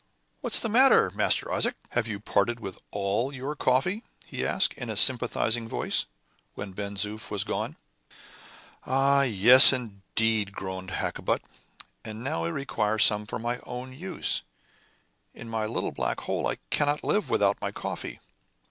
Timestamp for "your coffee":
3.31-4.01